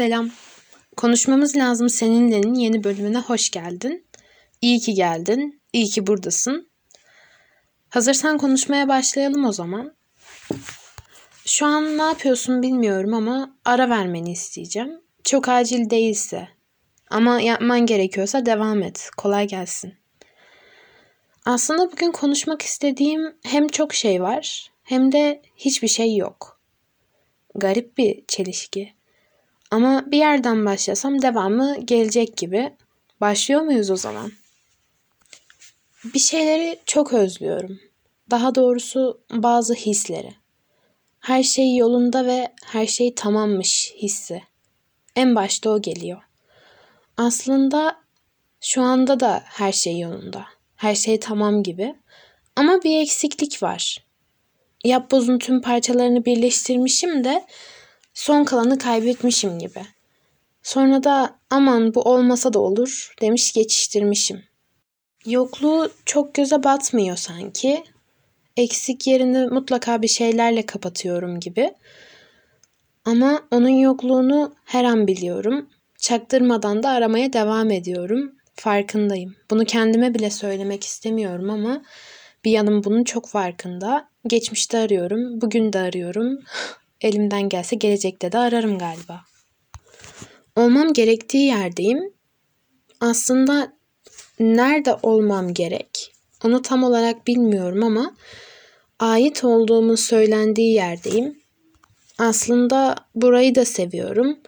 [0.00, 0.30] Selam.
[0.96, 4.06] Konuşmamız lazım seninle'nin yeni bölümüne hoş geldin.
[4.60, 5.60] İyi ki geldin.
[5.72, 6.70] İyi ki buradasın.
[7.88, 9.94] Hazırsan konuşmaya başlayalım o zaman.
[11.46, 15.00] Şu an ne yapıyorsun bilmiyorum ama ara vermeni isteyeceğim.
[15.24, 16.48] Çok acil değilse.
[17.10, 19.10] Ama yapman gerekiyorsa devam et.
[19.16, 19.94] Kolay gelsin.
[21.44, 26.60] Aslında bugün konuşmak istediğim hem çok şey var hem de hiçbir şey yok.
[27.54, 28.99] Garip bir çelişki.
[29.70, 32.72] Ama bir yerden başlasam devamı gelecek gibi.
[33.20, 34.32] Başlıyor muyuz o zaman?
[36.14, 37.80] Bir şeyleri çok özlüyorum.
[38.30, 40.34] Daha doğrusu bazı hisleri.
[41.20, 44.42] Her şey yolunda ve her şey tamammış hissi.
[45.16, 46.22] En başta o geliyor.
[47.16, 47.96] Aslında
[48.60, 50.44] şu anda da her şey yolunda.
[50.76, 51.94] Her şey tamam gibi.
[52.56, 54.04] Ama bir eksiklik var.
[54.84, 57.46] Yapbozun tüm parçalarını birleştirmişim de
[58.14, 59.82] son kalanı kaybetmişim gibi.
[60.62, 64.42] Sonra da aman bu olmasa da olur demiş geçiştirmişim.
[65.26, 67.84] Yokluğu çok göze batmıyor sanki.
[68.56, 71.74] Eksik yerini mutlaka bir şeylerle kapatıyorum gibi.
[73.04, 75.68] Ama onun yokluğunu her an biliyorum.
[75.98, 78.34] Çaktırmadan da aramaya devam ediyorum.
[78.54, 79.36] Farkındayım.
[79.50, 81.82] Bunu kendime bile söylemek istemiyorum ama
[82.44, 84.08] bir yanım bunun çok farkında.
[84.26, 86.38] Geçmişte arıyorum, bugün de arıyorum.
[87.00, 89.20] Elimden gelse gelecekte de ararım galiba.
[90.56, 92.14] Olmam gerektiği yerdeyim.
[93.00, 93.72] Aslında
[94.40, 96.12] nerede olmam gerek?
[96.44, 98.14] Onu tam olarak bilmiyorum ama
[98.98, 101.40] ait olduğumun söylendiği yerdeyim.
[102.18, 104.38] Aslında burayı da seviyorum.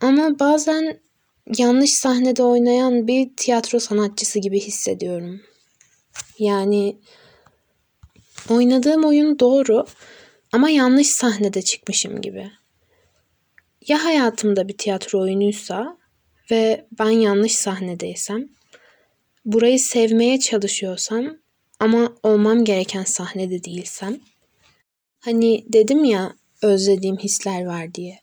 [0.00, 1.00] Ama bazen
[1.58, 5.40] yanlış sahnede oynayan bir tiyatro sanatçısı gibi hissediyorum.
[6.38, 6.96] Yani
[8.50, 9.86] oynadığım oyun doğru
[10.52, 12.50] ama yanlış sahnede çıkmışım gibi.
[13.88, 15.98] Ya hayatımda bir tiyatro oyunuysa
[16.50, 18.48] ve ben yanlış sahnedeysem,
[19.44, 21.36] burayı sevmeye çalışıyorsam
[21.80, 24.20] ama olmam gereken sahnede değilsem,
[25.20, 28.18] hani dedim ya özlediğim hisler var diye.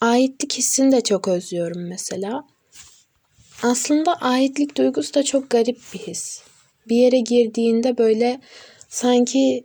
[0.00, 2.44] Aitlik hissini de çok özlüyorum mesela.
[3.62, 6.42] Aslında aitlik duygusu da çok garip bir his.
[6.88, 8.40] Bir yere girdiğinde böyle
[8.88, 9.64] sanki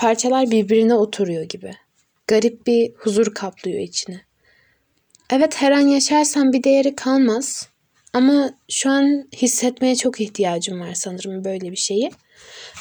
[0.00, 1.72] parçalar birbirine oturuyor gibi.
[2.26, 4.20] Garip bir huzur kaplıyor içine.
[5.30, 7.68] Evet her an yaşarsam bir değeri kalmaz.
[8.12, 12.10] Ama şu an hissetmeye çok ihtiyacım var sanırım böyle bir şeyi.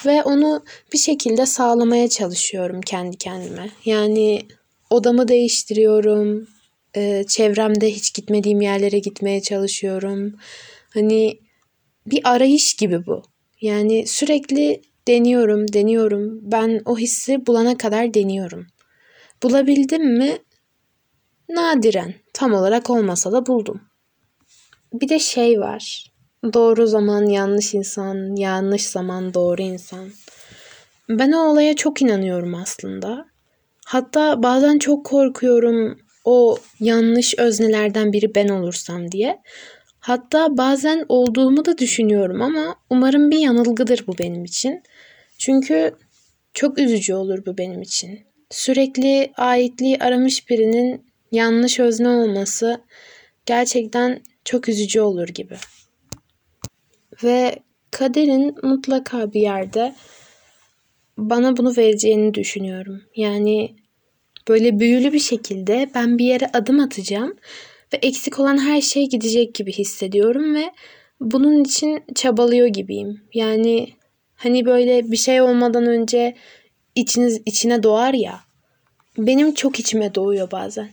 [0.06, 0.64] Ve onu
[0.94, 3.70] bir şekilde sağlamaya çalışıyorum kendi kendime.
[3.86, 4.42] Yani
[4.90, 6.48] odamı değiştiriyorum.
[6.96, 10.36] E, çevremde hiç gitmediğim yerlere gitmeye çalışıyorum.
[10.94, 11.40] Hani
[12.06, 13.24] bir arayış gibi bu.
[13.62, 16.40] Yani sürekli deniyorum, deniyorum.
[16.42, 18.68] Ben o hissi bulana kadar deniyorum.
[19.44, 20.38] Bulabildim mi?
[21.50, 22.14] Nadiren.
[22.34, 23.82] Tam olarak olmasa da buldum.
[24.94, 26.12] Bir de şey var.
[26.54, 30.10] Doğru zaman yanlış insan, yanlış zaman doğru insan.
[31.10, 33.26] Ben o olaya çok inanıyorum aslında.
[33.86, 39.42] Hatta bazen çok korkuyorum o yanlış öznelerden biri ben olursam diye.
[40.00, 44.84] Hatta bazen olduğumu da düşünüyorum ama umarım bir yanılgıdır bu benim için.
[45.40, 45.96] Çünkü
[46.54, 48.20] çok üzücü olur bu benim için.
[48.50, 52.82] Sürekli aitliği aramış birinin yanlış özne olması
[53.46, 55.56] gerçekten çok üzücü olur gibi.
[57.24, 57.56] Ve
[57.92, 59.96] kaderin mutlaka bir yerde
[61.18, 63.02] bana bunu vereceğini düşünüyorum.
[63.16, 63.76] Yani
[64.48, 67.36] böyle büyülü bir şekilde ben bir yere adım atacağım
[67.94, 70.72] ve eksik olan her şey gidecek gibi hissediyorum ve
[71.22, 73.22] bunun için çabalıyor gibiyim.
[73.34, 73.99] Yani
[74.40, 76.36] hani böyle bir şey olmadan önce
[76.96, 78.40] içiniz içine doğar ya.
[79.18, 80.90] Benim çok içime doğuyor bazen.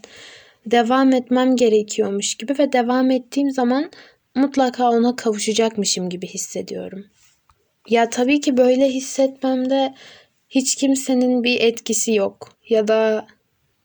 [0.67, 3.91] Devam etmem gerekiyormuş gibi ve devam ettiğim zaman
[4.35, 7.07] mutlaka ona kavuşacakmışım gibi hissediyorum.
[7.89, 9.95] Ya tabii ki böyle hissetmemde
[10.49, 13.27] hiç kimsenin bir etkisi yok ya da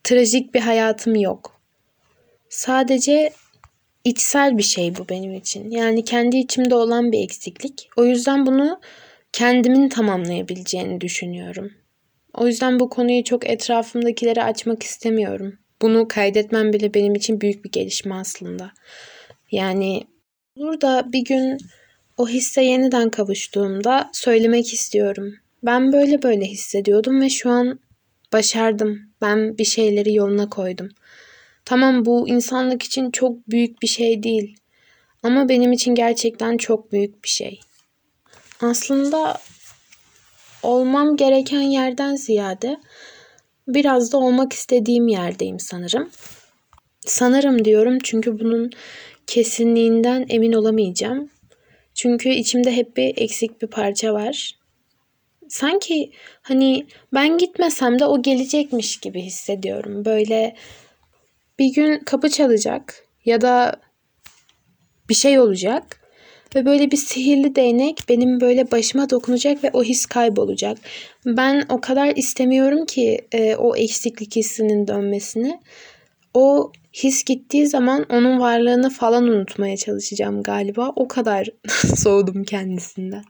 [0.04, 1.62] trajik bir hayatım yok.
[2.50, 3.34] Sadece
[4.04, 5.72] içsel bir şey bu benim için.
[5.72, 7.90] Yani kendi içimde olan bir eksiklik.
[7.98, 8.80] O yüzden bunu
[9.34, 11.72] kendimin tamamlayabileceğini düşünüyorum.
[12.34, 15.60] O yüzden bu konuyu çok etrafımdakilere açmak istemiyorum.
[15.82, 18.72] Bunu kaydetmem bile benim için büyük bir gelişme aslında.
[19.52, 20.04] Yani
[20.56, 21.58] olur da bir gün
[22.18, 25.34] o hisse yeniden kavuştuğumda söylemek istiyorum.
[25.64, 27.80] Ben böyle böyle hissediyordum ve şu an
[28.34, 29.00] başardım.
[29.22, 30.90] Ben bir şeyleri yoluna koydum.
[31.66, 34.58] Tamam bu insanlık için çok büyük bir şey değil.
[35.24, 37.60] Ama benim için gerçekten çok büyük bir şey.
[38.62, 39.38] Aslında
[40.64, 42.80] olmam gereken yerden ziyade
[43.68, 46.10] biraz da olmak istediğim yerdeyim sanırım.
[47.06, 48.72] Sanırım diyorum çünkü bunun
[49.28, 51.30] kesinliğinden emin olamayacağım.
[51.94, 54.60] Çünkü içimde hep bir eksik bir parça var.
[55.50, 56.12] Sanki
[56.42, 60.06] hani ben gitmesem de o gelecekmiş gibi hissediyorum.
[60.06, 60.56] Böyle
[61.60, 63.76] bir gün kapı çalacak ya da
[65.10, 66.01] bir şey olacak
[66.56, 70.78] ve böyle bir sihirli değnek benim böyle başıma dokunacak ve o his kaybolacak.
[71.26, 75.60] Ben o kadar istemiyorum ki e, o eksiklik hissinin dönmesini.
[76.34, 80.94] O his gittiği zaman onun varlığını falan unutmaya çalışacağım galiba.
[80.96, 81.48] O kadar
[81.96, 83.24] soğudum kendisinden.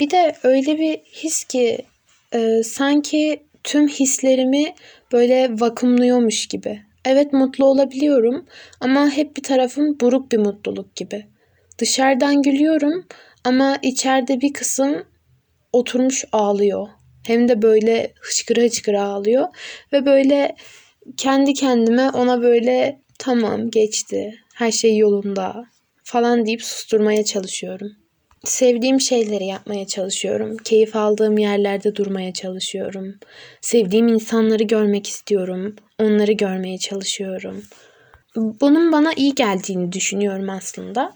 [0.00, 1.78] Bir de öyle bir his ki
[2.34, 4.74] e, sanki tüm hislerimi
[5.12, 6.82] böyle vakumluyormuş gibi.
[7.04, 8.46] Evet mutlu olabiliyorum
[8.80, 11.26] ama hep bir tarafım buruk bir mutluluk gibi.
[11.82, 13.06] Dışarıdan gülüyorum
[13.44, 15.04] ama içeride bir kısım
[15.72, 16.88] oturmuş ağlıyor.
[17.26, 19.48] Hem de böyle hıçkıra hıçkıra ağlıyor
[19.92, 20.56] ve böyle
[21.16, 25.64] kendi kendime ona böyle tamam geçti, her şey yolunda
[26.04, 27.92] falan deyip susturmaya çalışıyorum.
[28.44, 30.56] Sevdiğim şeyleri yapmaya çalışıyorum.
[30.56, 33.14] Keyif aldığım yerlerde durmaya çalışıyorum.
[33.60, 35.76] Sevdiğim insanları görmek istiyorum.
[35.98, 37.64] Onları görmeye çalışıyorum.
[38.36, 41.12] Bunun bana iyi geldiğini düşünüyorum aslında.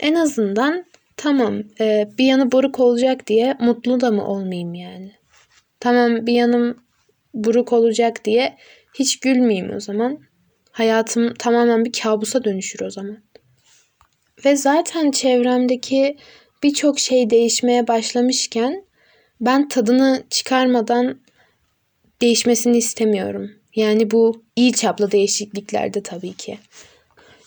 [0.00, 0.84] En azından
[1.16, 5.12] tamam e, bir yanı buruk olacak diye mutlu da mı olmayayım yani.
[5.80, 6.76] Tamam bir yanım
[7.34, 8.56] buruk olacak diye
[8.94, 10.18] hiç gülmeyeyim o zaman.
[10.70, 13.18] Hayatım tamamen bir kabusa dönüşür o zaman.
[14.44, 16.16] Ve zaten çevremdeki
[16.62, 18.84] birçok şey değişmeye başlamışken
[19.40, 21.20] ben tadını çıkarmadan
[22.20, 23.50] değişmesini istemiyorum.
[23.74, 26.58] Yani bu iyi çaplı değişikliklerde tabii ki.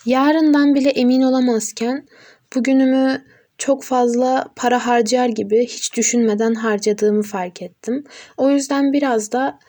[0.06, 2.08] Yarından bile emin olamazken
[2.56, 3.26] bugünümü
[3.58, 8.04] çok fazla para harcar gibi hiç düşünmeden harcadığımı fark ettim.
[8.38, 9.60] O yüzden biraz da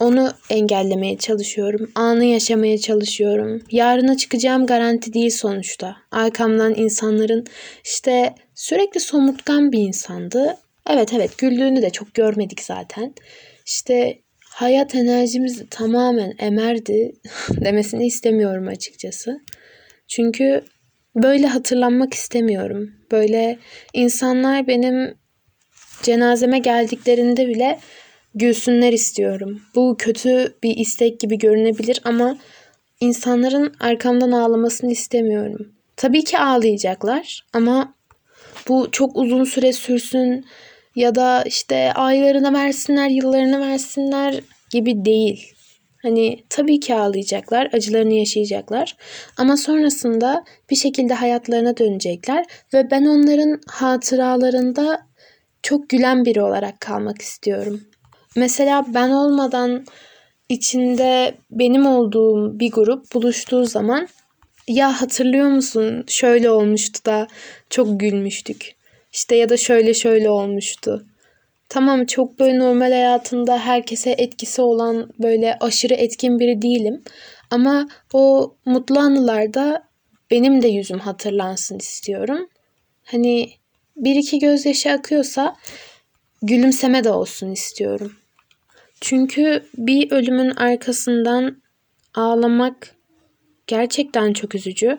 [0.00, 1.90] onu engellemeye çalışıyorum.
[1.94, 3.62] Anı yaşamaya çalışıyorum.
[3.70, 5.96] Yarına çıkacağım garanti değil sonuçta.
[6.10, 7.46] Arkamdan insanların
[7.84, 10.56] işte sürekli somurtkan bir insandı.
[10.90, 13.14] Evet evet güldüğünü de çok görmedik zaten.
[13.66, 14.18] İşte
[14.50, 17.12] hayat enerjimiz tamamen emerdi
[17.50, 19.40] demesini istemiyorum açıkçası.
[20.08, 20.64] Çünkü
[21.14, 22.90] böyle hatırlanmak istemiyorum.
[23.12, 23.58] Böyle
[23.92, 25.14] insanlar benim
[26.02, 27.78] cenazeme geldiklerinde bile
[28.34, 29.62] gülsünler istiyorum.
[29.74, 32.38] Bu kötü bir istek gibi görünebilir ama
[33.00, 35.72] insanların arkamdan ağlamasını istemiyorum.
[35.96, 37.94] Tabii ki ağlayacaklar ama
[38.68, 40.44] bu çok uzun süre sürsün
[40.96, 44.40] ya da işte aylarına versinler, yıllarını versinler
[44.70, 45.53] gibi değil.
[46.04, 48.96] Hani tabii ki ağlayacaklar, acılarını yaşayacaklar
[49.36, 55.06] ama sonrasında bir şekilde hayatlarına dönecekler ve ben onların hatıralarında
[55.62, 57.80] çok gülen biri olarak kalmak istiyorum.
[58.36, 59.84] Mesela ben olmadan
[60.48, 64.08] içinde benim olduğum bir grup buluştuğu zaman
[64.68, 67.26] ya hatırlıyor musun şöyle olmuştu da
[67.70, 68.74] çok gülmüştük.
[69.12, 71.06] İşte ya da şöyle şöyle olmuştu.
[71.74, 77.02] Tamam çok böyle normal hayatında herkese etkisi olan böyle aşırı etkin biri değilim.
[77.50, 79.88] Ama o mutlu anılarda
[80.30, 82.48] benim de yüzüm hatırlansın istiyorum.
[83.04, 83.50] Hani
[83.96, 85.56] bir iki gözyaşı akıyorsa
[86.42, 88.12] gülümseme de olsun istiyorum.
[89.00, 91.62] Çünkü bir ölümün arkasından
[92.14, 92.94] ağlamak
[93.66, 94.98] gerçekten çok üzücü.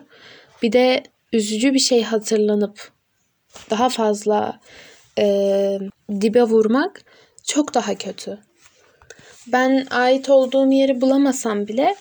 [0.62, 1.02] Bir de
[1.32, 2.92] üzücü bir şey hatırlanıp
[3.70, 4.60] daha fazla
[5.18, 5.78] e,
[6.20, 7.02] dibe vurmak
[7.44, 8.38] çok daha kötü.
[9.52, 11.94] Ben ait olduğum yeri bulamasam bile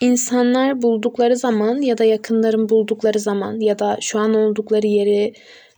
[0.00, 5.32] insanlar buldukları zaman ya da yakınlarım buldukları zaman ya da şu an oldukları yeri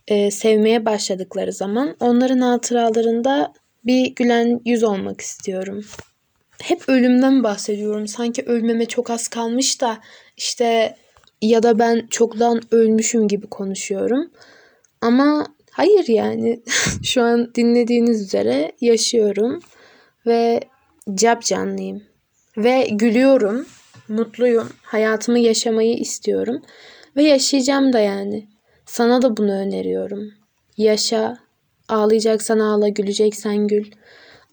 [0.07, 3.53] e, sevmeye başladıkları zaman onların hatıralarında
[3.85, 5.81] bir gülen yüz olmak istiyorum.
[6.61, 8.07] Hep ölümden bahsediyorum.
[8.07, 9.97] Sanki ölmeme çok az kalmış da
[10.37, 10.95] işte
[11.41, 14.31] ya da ben çoktan ölmüşüm gibi konuşuyorum.
[15.01, 16.63] Ama hayır yani
[17.03, 19.59] şu an dinlediğiniz üzere yaşıyorum
[20.25, 20.59] ve
[21.15, 22.03] cap canlıyım
[22.57, 23.65] ve gülüyorum,
[24.07, 26.61] mutluyum, hayatımı yaşamayı istiyorum
[27.15, 28.47] ve yaşayacağım da yani.
[28.85, 30.31] Sana da bunu öneriyorum.
[30.77, 31.37] Yaşa,
[31.89, 33.91] Ağlayacaksan ağla, güleceksen gül.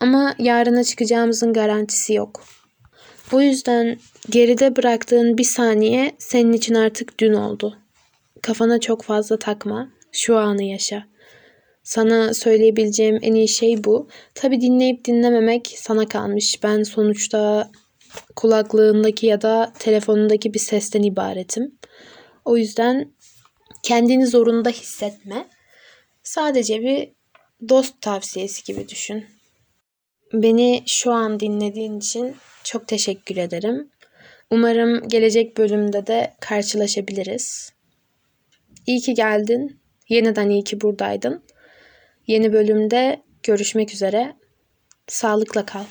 [0.01, 2.45] Ama yarına çıkacağımızın garantisi yok.
[3.33, 3.99] Bu yüzden
[4.31, 7.79] geride bıraktığın bir saniye senin için artık dün oldu.
[8.43, 9.89] Kafana çok fazla takma.
[10.13, 11.07] Şu anı yaşa.
[11.83, 14.09] Sana söyleyebileceğim en iyi şey bu.
[14.35, 16.63] Tabi dinleyip dinlememek sana kalmış.
[16.63, 17.71] Ben sonuçta
[18.37, 21.79] kulaklığındaki ya da telefonundaki bir sesten ibaretim.
[22.45, 23.13] O yüzden
[23.83, 25.49] kendini zorunda hissetme.
[26.23, 27.13] Sadece bir
[27.69, 29.25] dost tavsiyesi gibi düşün.
[30.33, 33.91] Beni şu an dinlediğin için çok teşekkür ederim.
[34.51, 37.73] Umarım gelecek bölümde de karşılaşabiliriz.
[38.87, 39.80] İyi ki geldin.
[40.11, 41.43] Yeniden iyi ki buradaydın.
[42.27, 44.37] Yeni bölümde görüşmek üzere.
[45.07, 45.85] Sağlıkla kal.